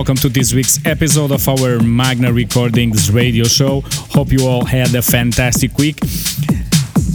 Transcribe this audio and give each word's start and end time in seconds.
Welcome 0.00 0.16
to 0.16 0.30
this 0.30 0.54
week's 0.54 0.78
episode 0.86 1.30
of 1.30 1.46
our 1.46 1.78
Magna 1.78 2.32
Recordings 2.32 3.10
radio 3.10 3.44
show. 3.44 3.82
Hope 4.12 4.32
you 4.32 4.46
all 4.46 4.64
had 4.64 4.94
a 4.94 5.02
fantastic 5.02 5.76
week. 5.76 5.98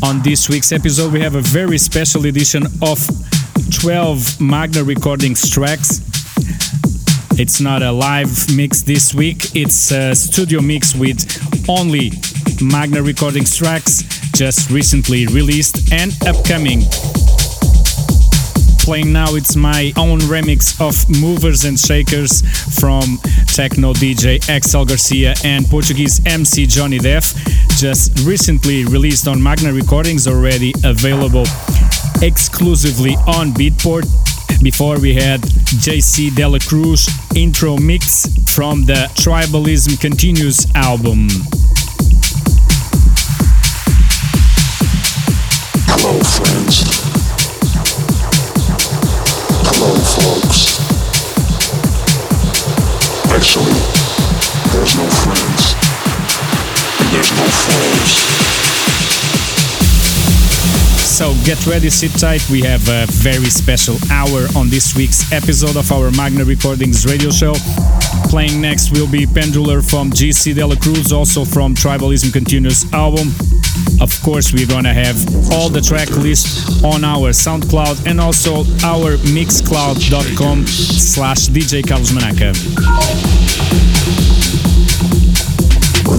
On 0.04 0.22
this 0.22 0.48
week's 0.50 0.72
episode, 0.72 1.12
we 1.12 1.20
have 1.20 1.34
a 1.34 1.42
very 1.42 1.80
special 1.80 2.28
edition 2.28 2.68
of 2.84 3.00
12 3.82 4.40
Magna 4.40 4.84
Recordings 4.84 5.50
tracks. 5.50 6.00
It's 7.40 7.60
not 7.60 7.82
a 7.82 7.92
live 7.92 8.30
mix 8.56 8.84
this 8.84 9.16
week, 9.16 9.56
it's 9.56 9.92
a 9.92 10.14
studio 10.14 10.62
mix 10.62 10.94
with 10.94 11.26
only 11.68 12.12
Magna 12.62 13.02
Recordings 13.02 13.58
tracks 13.58 14.04
just 14.36 14.70
recently 14.70 15.26
released 15.26 15.92
and 15.92 16.12
upcoming 16.28 16.82
playing 18.86 19.12
now 19.12 19.34
it's 19.34 19.56
my 19.56 19.92
own 19.98 20.20
remix 20.20 20.80
of 20.80 21.10
Movers 21.20 21.66
and 21.66 21.80
Shakers 21.80 22.42
from 22.80 23.18
techno 23.48 23.94
DJ 23.94 24.40
XL 24.44 24.84
Garcia 24.86 25.34
and 25.44 25.66
Portuguese 25.66 26.22
MC 26.28 26.68
Johnny 26.68 27.00
Def. 27.00 27.34
Just 27.78 28.20
recently 28.28 28.86
released 28.86 29.28
on 29.28 29.42
Magna 29.42 29.74
Recordings, 29.74 30.28
already 30.28 30.72
available 30.84 31.46
exclusively 32.22 33.16
on 33.26 33.50
Beatport. 33.54 34.06
Before 34.62 35.00
we 35.00 35.16
had 35.16 35.42
JC 35.42 36.30
Delacruz 36.30 37.10
intro 37.36 37.78
mix 37.78 38.28
from 38.54 38.86
the 38.86 39.10
Tribalism 39.16 40.00
Continues 40.00 40.68
album. 40.76 41.28
Hello, 45.90 46.20
friends. 46.22 47.05
Folks. 49.94 50.80
Actually, 53.32 53.74
there's 54.72 54.96
no 54.98 55.06
friends. 55.22 55.76
And 57.00 57.10
there's 57.14 57.32
no 57.32 57.46
foes. 57.46 58.35
So 61.16 61.34
get 61.46 61.66
ready, 61.66 61.90
sit 61.90 62.12
tight. 62.20 62.46
We 62.50 62.60
have 62.64 62.86
a 62.90 63.06
very 63.08 63.46
special 63.46 63.96
hour 64.12 64.48
on 64.54 64.68
this 64.70 64.98
week's 64.98 65.32
episode 65.32 65.78
of 65.78 65.90
our 65.90 66.12
Magna 66.12 66.44
Recordings 66.44 67.06
radio 67.06 67.32
show. 67.32 67.54
Playing 68.28 68.60
next 68.60 68.92
will 68.92 69.08
be 69.08 69.26
Pendular 69.26 69.80
from 69.80 70.12
JC 70.12 70.54
Delacruz, 70.54 71.14
also 71.14 71.46
from 71.46 71.74
Tribalism 71.74 72.34
Continues 72.34 72.92
album. 72.92 73.30
Of 74.02 74.12
course, 74.24 74.52
we're 74.52 74.68
gonna 74.68 74.94
have 74.94 75.16
all 75.54 75.70
the 75.70 75.80
track 75.80 76.10
list 76.18 76.84
on 76.84 77.06
our 77.06 77.32
SoundCloud 77.32 78.08
and 78.08 78.20
also 78.20 78.66
our 78.84 79.16
mixcloud.com 79.32 80.68
slash 80.68 81.48
DJ 81.48 81.88
Carlos 81.88 82.12
Manaka. 82.12 82.52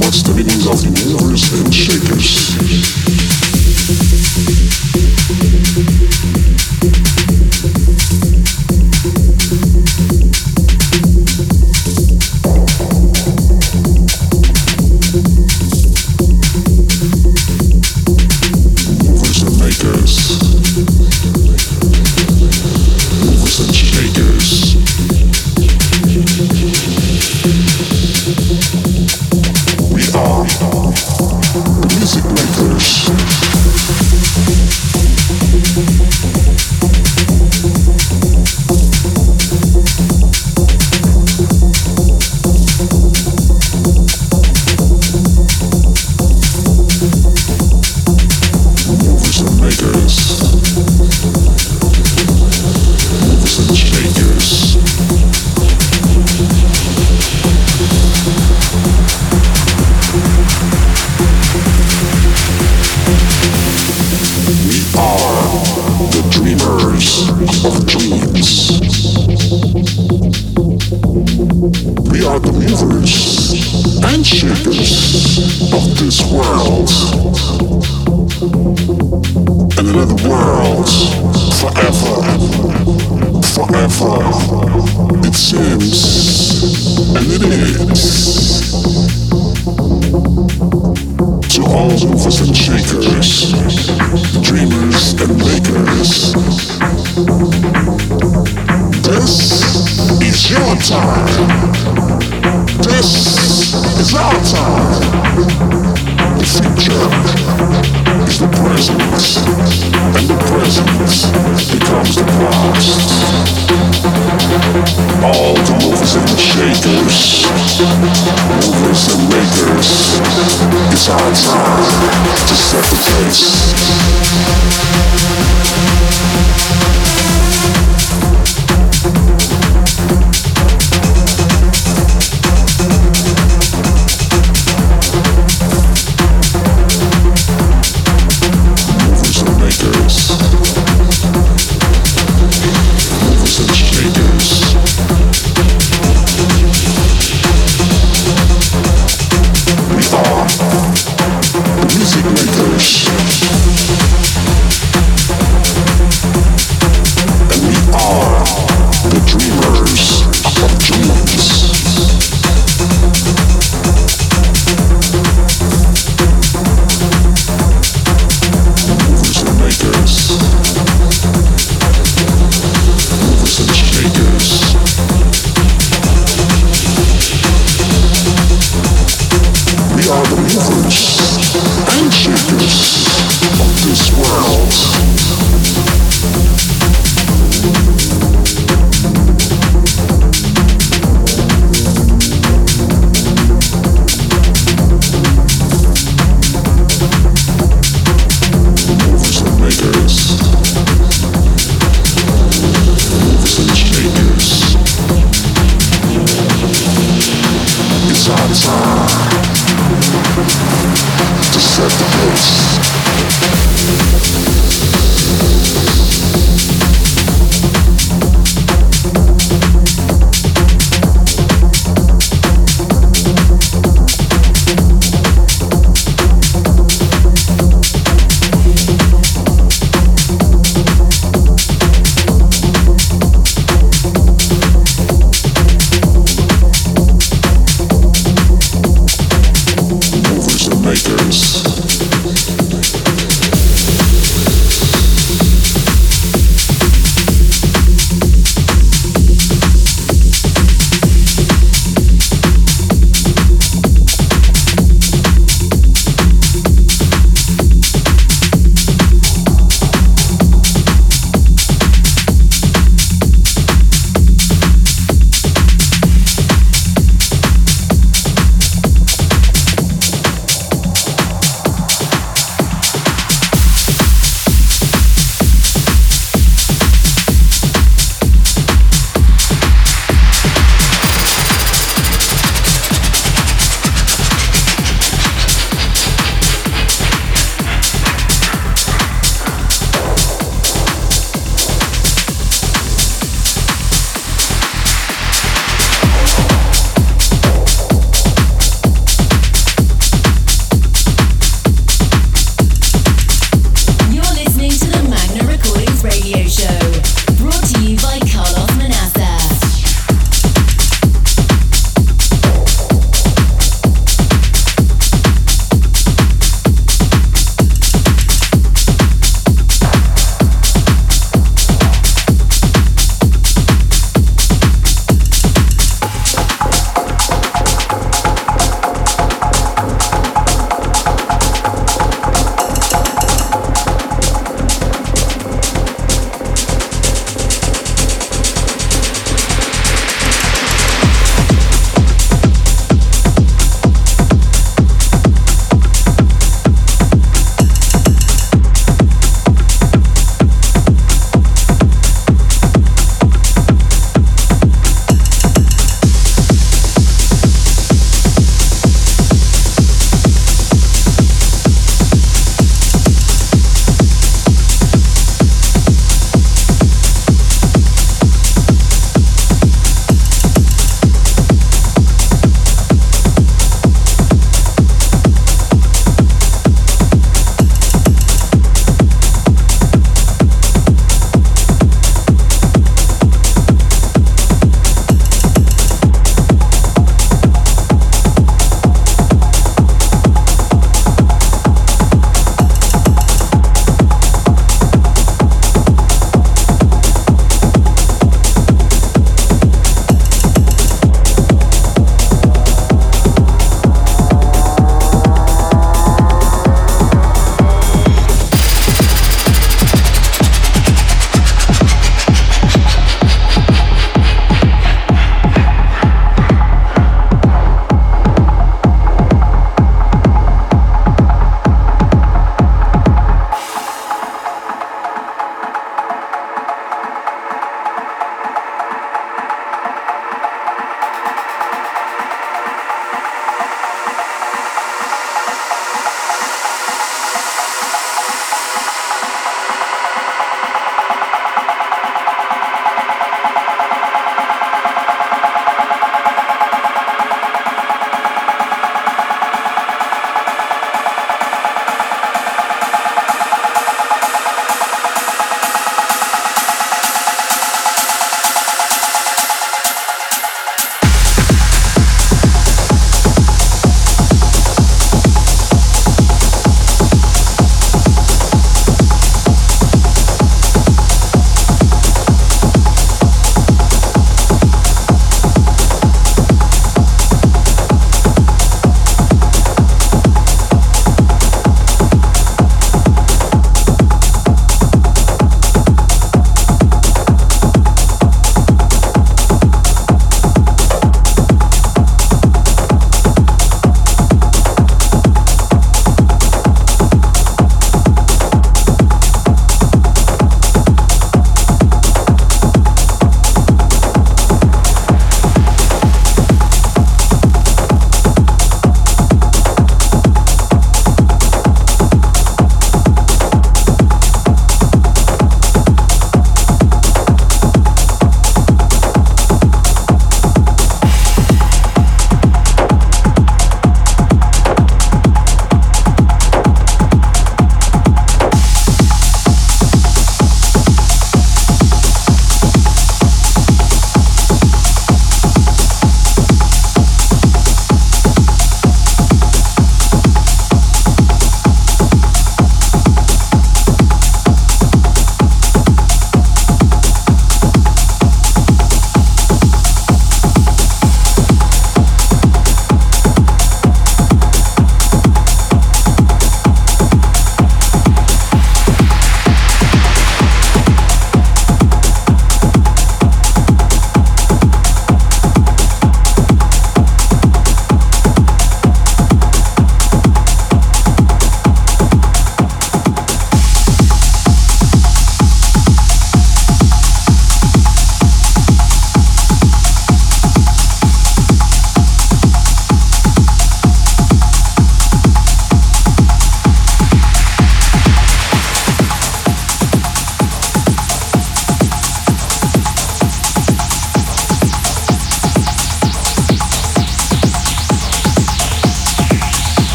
What's 0.00 0.22
the 0.22 0.32
meaning 0.32 0.64
of 0.64 0.80
movers 1.20 1.52
and 1.60 1.74
shakers? 1.74 3.47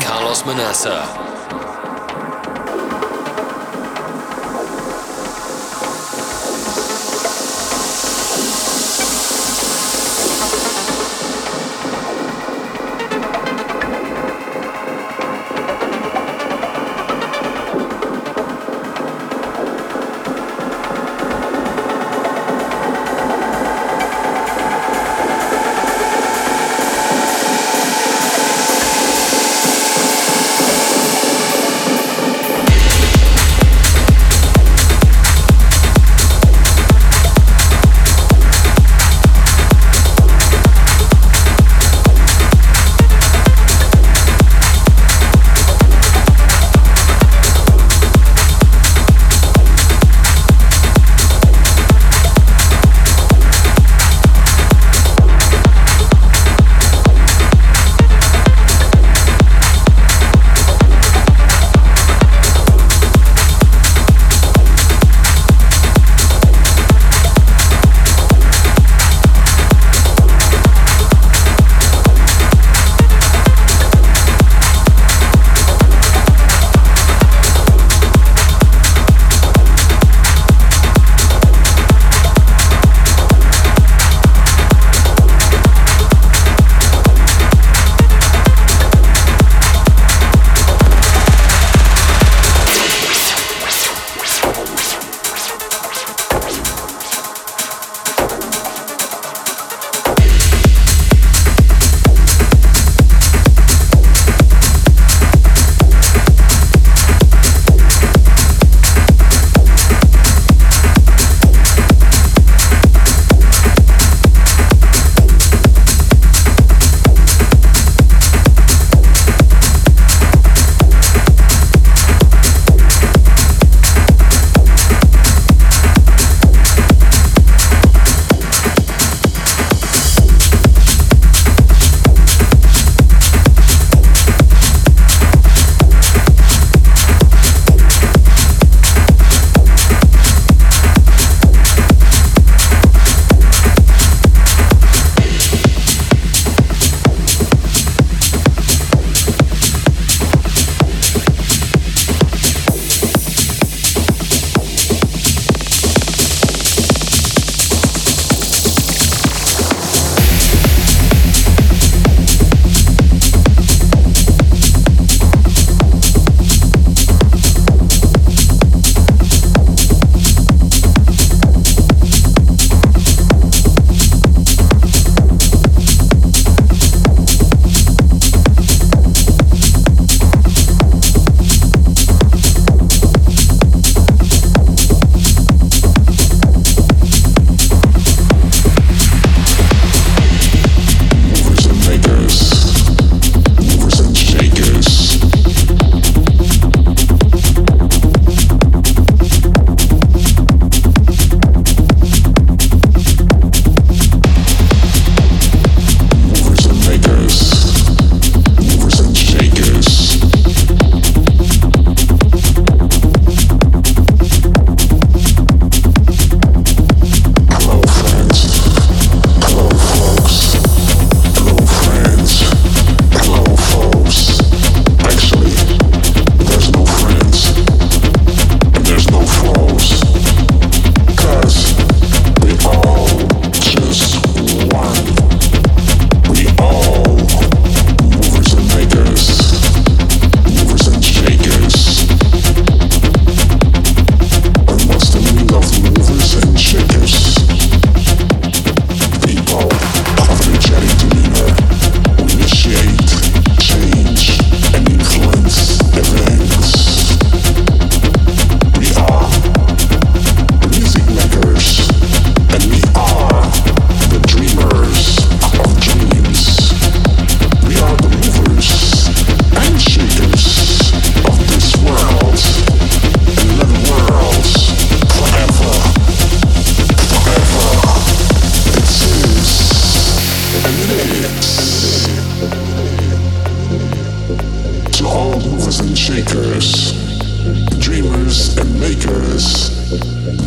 Carlos 0.00 0.44
Manaça. 0.44 1.23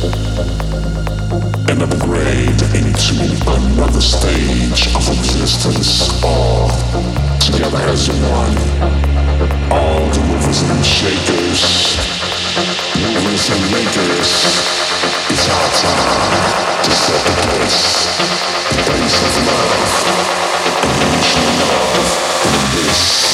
and 0.00 1.82
upgrade 1.82 2.62
into 2.70 3.18
another 3.50 4.00
stage 4.00 4.86
of 4.94 5.02
existence, 5.08 6.22
all 6.22 6.68
together 7.40 7.78
as 7.78 8.08
one. 8.08 8.54
All 9.72 10.06
the 10.14 10.20
movers 10.30 10.62
and 10.62 10.86
shakers, 10.86 11.98
movers 12.94 13.50
and 13.50 13.62
makers, 13.74 14.30
it's 15.30 15.48
our 15.50 15.68
time 15.82 16.82
to 16.84 16.90
set 16.90 17.22
the 17.26 17.34
pace. 17.48 18.06
the 18.70 18.82
pace 18.86 19.18
of 19.26 19.34
life. 19.50 19.96
unleash 20.84 21.34
love 21.58 22.06
in 22.46 22.86
this. 22.86 23.27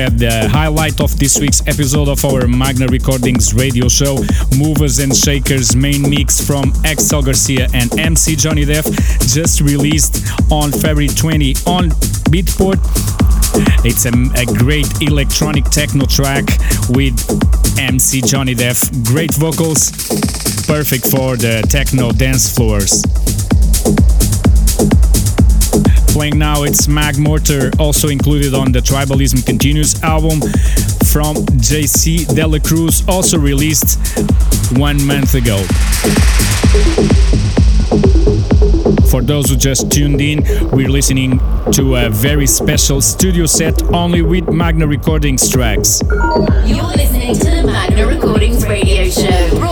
Highlight 0.00 0.98
of 1.02 1.18
this 1.18 1.38
week's 1.38 1.60
episode 1.66 2.08
of 2.08 2.24
our 2.24 2.48
Magna 2.48 2.86
Recordings 2.86 3.52
radio 3.52 3.86
show, 3.86 4.16
Movers 4.56 4.98
and 4.98 5.14
Shakers 5.14 5.76
main 5.76 6.08
mix 6.08 6.40
from 6.40 6.72
XL 6.88 7.20
Garcia 7.20 7.68
and 7.74 7.92
MC 7.98 8.34
Johnny 8.34 8.64
Def, 8.64 8.86
just 9.28 9.60
released 9.60 10.24
on 10.50 10.72
February 10.72 11.08
20 11.08 11.50
on 11.66 11.90
Beatport. 12.32 12.80
It's 13.84 14.06
a, 14.06 14.12
a 14.40 14.46
great 14.46 14.88
electronic 15.02 15.64
techno 15.64 16.06
track 16.06 16.44
with 16.88 17.14
MC 17.78 18.22
Johnny 18.22 18.54
Def. 18.54 18.90
Great 19.04 19.34
vocals, 19.34 19.90
perfect 20.66 21.08
for 21.08 21.36
the 21.36 21.62
techno 21.68 22.10
dance 22.12 22.48
floors. 22.48 23.04
Playing 26.20 26.38
now, 26.38 26.64
it's 26.64 26.86
Magmortar, 26.86 27.80
also 27.80 28.08
included 28.08 28.52
on 28.52 28.72
the 28.72 28.80
Tribalism 28.80 29.46
Continues 29.46 30.02
album 30.02 30.42
from 31.10 31.34
JC 31.56 32.26
Delacruz, 32.26 33.08
also 33.08 33.38
released 33.38 33.98
one 34.76 35.02
month 35.06 35.34
ago. 35.34 35.56
For 39.10 39.22
those 39.22 39.48
who 39.48 39.56
just 39.56 39.90
tuned 39.90 40.20
in, 40.20 40.44
we're 40.72 40.90
listening 40.90 41.40
to 41.72 41.96
a 41.96 42.10
very 42.10 42.46
special 42.46 43.00
studio 43.00 43.46
set 43.46 43.82
only 43.94 44.20
with 44.20 44.46
Magna 44.50 44.86
Recordings 44.86 45.48
tracks. 45.48 46.02
You're 46.66 46.84
listening 46.84 47.34
to 47.34 47.50
the 47.50 47.62
Magna 47.64 48.06
Recordings 48.06 48.66
radio 48.68 49.08
show, 49.08 49.69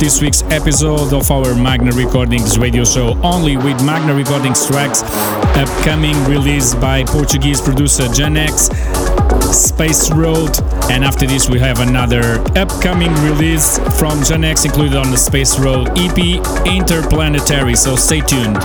this 0.00 0.22
week's 0.22 0.42
episode 0.44 1.12
of 1.12 1.30
our 1.30 1.54
Magna 1.54 1.92
Recordings 1.92 2.58
radio 2.58 2.84
show, 2.84 3.20
only 3.22 3.58
with 3.58 3.84
Magna 3.84 4.14
Recordings 4.14 4.66
tracks, 4.66 5.02
upcoming 5.58 6.16
release 6.24 6.74
by 6.74 7.04
Portuguese 7.04 7.60
producer 7.60 8.08
Jan 8.08 8.38
X, 8.38 8.70
Space 9.54 10.10
Road, 10.10 10.58
and 10.90 11.04
after 11.04 11.26
this 11.26 11.50
we 11.50 11.58
have 11.58 11.80
another 11.80 12.40
upcoming 12.56 13.12
release 13.16 13.78
from 13.98 14.24
Jan 14.24 14.42
X 14.42 14.64
included 14.64 14.96
on 14.96 15.10
the 15.10 15.18
Space 15.18 15.58
Road 15.58 15.90
EP, 15.98 16.16
Interplanetary, 16.66 17.74
so 17.76 17.94
stay 17.94 18.20
tuned. 18.22 18.56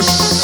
Yes. 0.00 0.39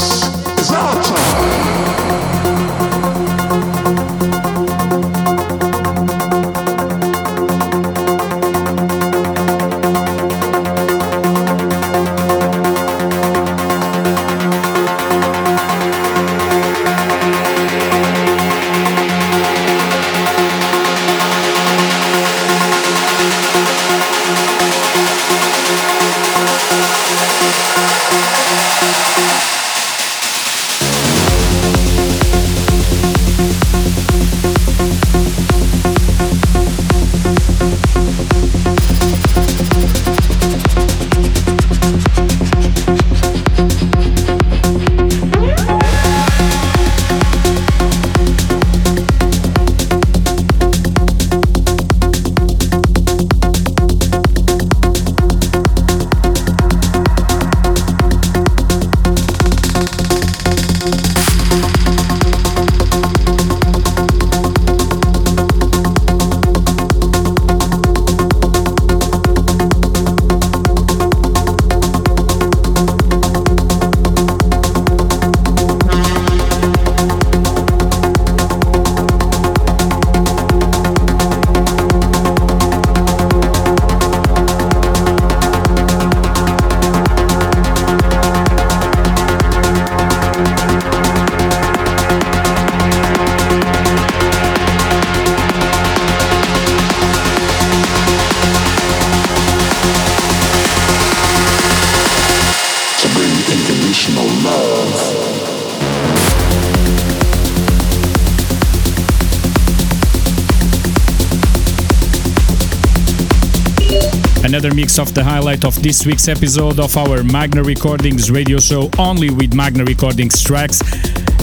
Another 114.47 114.73
mix 114.73 115.01
of 115.01 115.13
the 115.13 115.25
highlight 115.25 115.65
of 115.65 115.75
this 115.83 116.07
week's 116.07 116.29
episode 116.29 116.79
of 116.79 116.97
our 116.97 117.25
Magna 117.25 117.65
Recordings 117.65 118.31
radio 118.31 118.61
show 118.61 118.89
only 118.97 119.29
with 119.29 119.53
Magna 119.55 119.83
Recordings 119.83 120.41
tracks. 120.41 120.81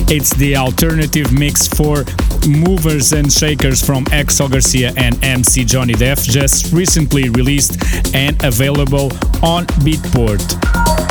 It's 0.10 0.34
the 0.36 0.56
alternative 0.56 1.34
mix 1.34 1.68
for 1.68 2.06
Movers 2.48 3.12
and 3.12 3.30
Shakers 3.30 3.86
from 3.86 4.06
XL 4.06 4.48
Garcia 4.48 4.94
and 4.96 5.22
MC 5.22 5.66
Johnny 5.66 5.92
Def, 5.96 6.24
just 6.24 6.72
recently 6.72 7.28
released 7.28 7.76
and 8.16 8.42
available 8.42 9.12
on 9.44 9.66
Beatport. 9.84 11.03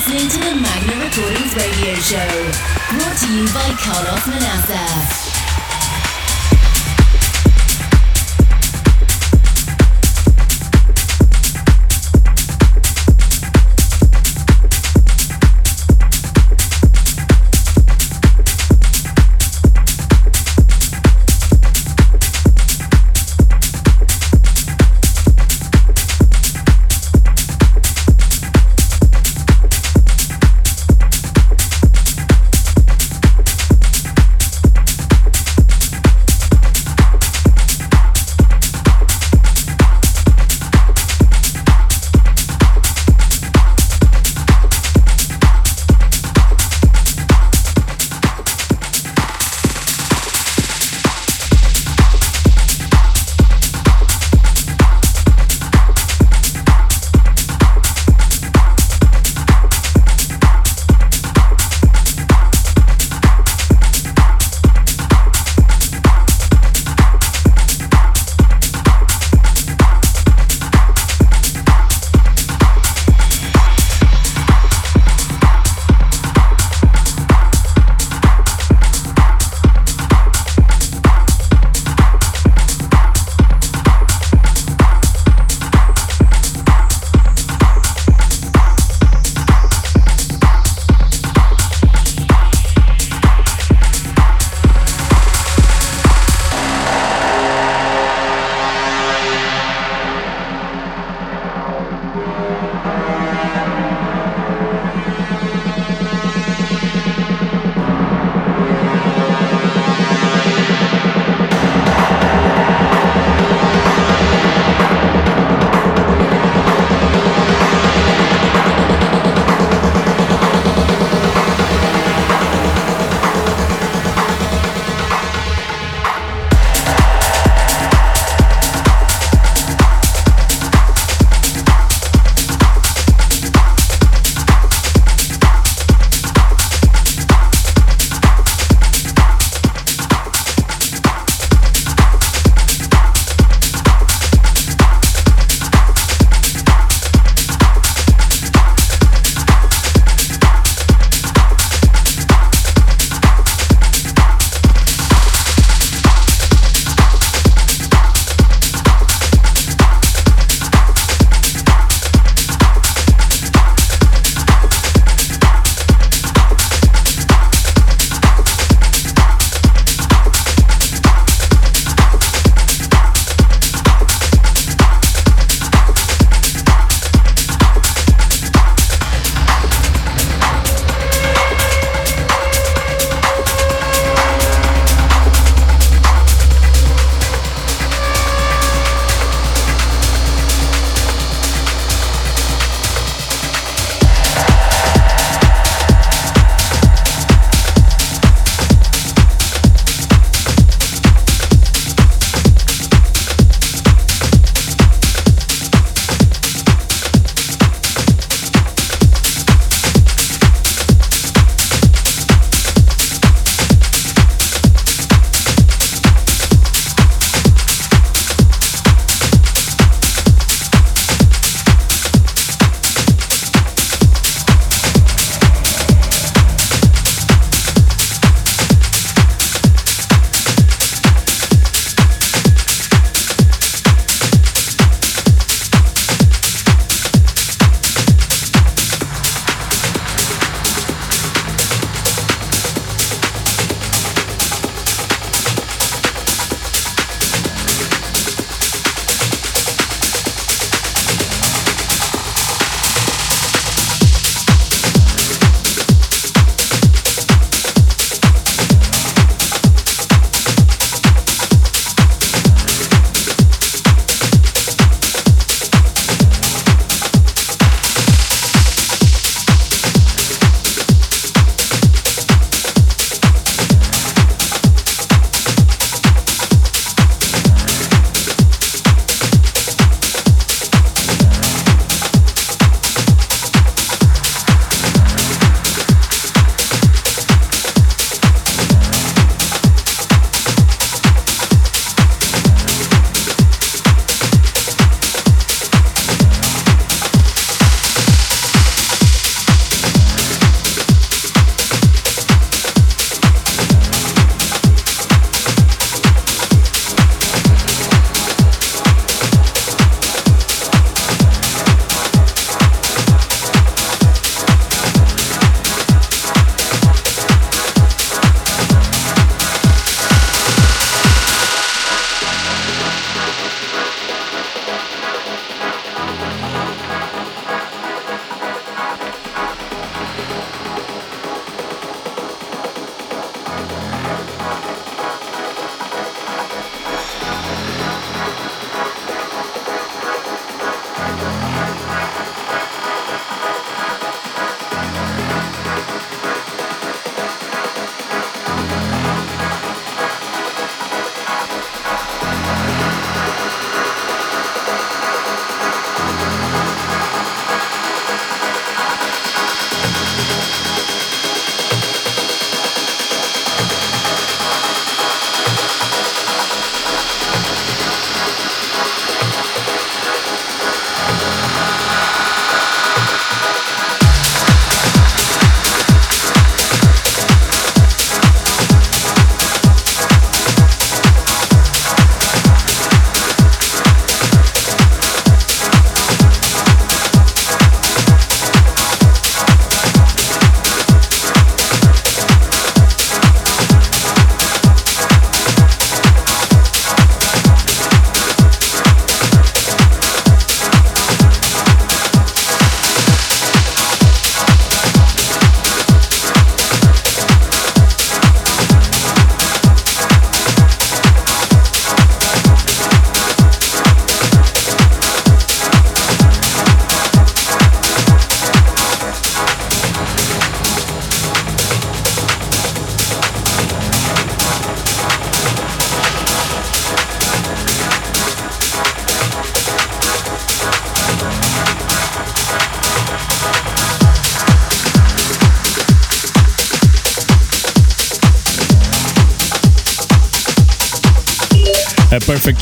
listening 0.00 0.30
to 0.30 0.38
the 0.38 0.54
Magna 0.58 1.04
Recordings 1.04 1.54
Radio 1.54 1.94
Show, 1.96 2.16
brought 2.88 3.18
to 3.18 3.34
you 3.34 3.44
by 3.52 3.68
Carlos 3.78 4.24
Manaça. 4.24 5.29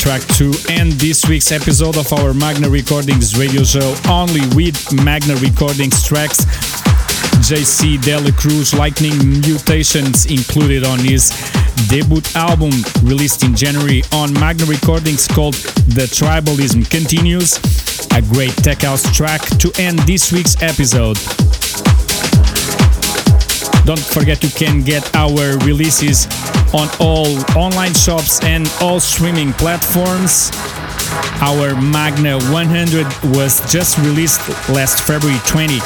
Track 0.09 0.26
to 0.38 0.54
end 0.70 0.92
this 0.92 1.28
week's 1.28 1.52
episode 1.52 1.98
of 1.98 2.11
our 2.14 2.32
Magna 2.32 2.70
Recordings 2.70 3.38
radio 3.38 3.62
show 3.62 3.94
only 4.09 4.40
with 4.56 4.90
Magna 5.04 5.34
Recordings 5.36 6.02
tracks. 6.02 6.46
JC 7.44 7.98
Delacruz 7.98 8.74
Lightning 8.74 9.18
Mutations 9.42 10.24
included 10.24 10.82
on 10.82 10.98
his 11.00 11.28
debut 11.90 12.22
album 12.34 12.70
released 13.02 13.44
in 13.44 13.54
January 13.54 14.02
on 14.14 14.32
Magna 14.32 14.64
Recordings 14.64 15.28
called 15.28 15.56
The 15.92 16.09
Tribalism 16.09 16.88
Continues. 16.88 17.59
A 18.16 18.22
great 18.32 18.56
tech 18.64 18.80
house 18.80 19.14
track 19.14 19.42
to 19.59 19.70
end 19.76 19.98
this 20.00 20.32
week's 20.32 20.56
episode. 20.62 21.18
Don't 23.89 23.99
forget 23.99 24.45
you 24.45 24.51
can 24.51 24.82
get 24.82 25.16
our 25.16 25.57
releases 25.64 26.26
on 26.74 26.91
all 27.01 27.41
online 27.57 27.95
shops 27.95 28.39
and 28.45 28.70
all 28.82 29.01
streaming 29.01 29.55
platforms. 29.55 30.51
Our 31.41 31.74
Magna 31.80 32.36
100 32.53 33.07
was 33.34 33.64
just 33.72 33.97
released 33.97 34.47
last 34.68 35.01
February 35.07 35.41
20 35.47 35.80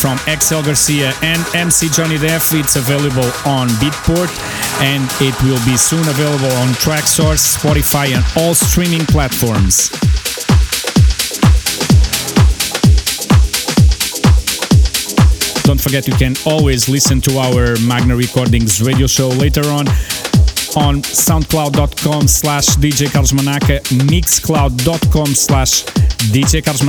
from 0.00 0.16
XL 0.32 0.62
Garcia 0.64 1.12
and 1.20 1.44
MC 1.54 1.90
Johnny 1.90 2.16
Def. 2.16 2.54
It's 2.54 2.76
available 2.76 3.28
on 3.44 3.68
Beatport 3.84 4.32
and 4.80 5.04
it 5.20 5.36
will 5.42 5.62
be 5.66 5.76
soon 5.76 6.08
available 6.08 6.50
on 6.56 6.68
Traxsource, 6.80 7.44
Spotify, 7.44 8.16
and 8.16 8.24
all 8.38 8.54
streaming 8.54 9.04
platforms. 9.04 9.90
Don't 15.70 15.80
forget 15.80 16.08
you 16.08 16.14
can 16.14 16.34
always 16.46 16.88
listen 16.88 17.20
to 17.20 17.38
our 17.38 17.78
Magna 17.86 18.16
Recordings 18.16 18.82
radio 18.82 19.06
show 19.06 19.28
later 19.28 19.62
on 19.68 19.86
on 20.74 21.00
soundcloud.com 21.00 22.26
slash 22.26 22.66
DJ 22.70 23.08
Carlos 23.12 23.30
mixcloud.com 23.30 25.26
slash 25.26 25.84
DJ 26.34 26.64
Carlos 26.64 26.82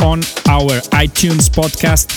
on 0.00 0.20
our 0.48 0.80
iTunes 0.96 1.50
podcast. 1.50 2.08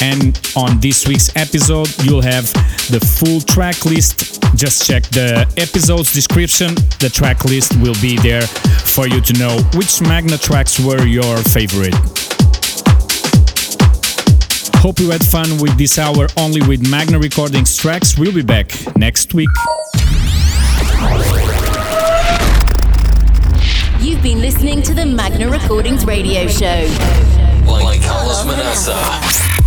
And 0.00 0.40
on 0.54 0.78
this 0.78 1.08
week's 1.08 1.34
episode, 1.34 1.88
you'll 2.04 2.22
have 2.22 2.52
the 2.92 3.00
full 3.00 3.40
track 3.40 3.84
list. 3.84 4.40
Just 4.54 4.86
check 4.86 5.02
the 5.06 5.40
episode's 5.56 6.12
description. 6.12 6.72
The 7.00 7.10
track 7.12 7.44
list 7.44 7.74
will 7.80 8.00
be 8.00 8.16
there 8.18 8.46
for 8.46 9.08
you 9.08 9.20
to 9.22 9.32
know 9.32 9.58
which 9.74 10.00
Magna 10.02 10.38
tracks 10.38 10.78
were 10.78 11.04
your 11.04 11.38
favorite. 11.38 12.15
Hope 14.86 15.00
you 15.00 15.10
had 15.10 15.26
fun 15.26 15.58
with 15.60 15.76
this 15.76 15.98
hour 15.98 16.28
only 16.36 16.62
with 16.62 16.88
Magna 16.88 17.18
Recordings 17.18 17.76
tracks. 17.76 18.16
We'll 18.16 18.32
be 18.32 18.42
back 18.42 18.70
next 18.96 19.34
week. 19.34 19.48
You've 23.98 24.22
been 24.22 24.40
listening 24.40 24.82
to 24.82 24.94
the 24.94 25.04
Magna 25.04 25.50
Recordings 25.50 26.04
radio 26.04 26.46
show. 26.46 26.86
By 27.66 27.98
Carlos 27.98 28.44
Manaça. 28.44 29.65